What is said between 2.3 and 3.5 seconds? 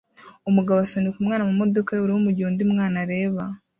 undi mwana areba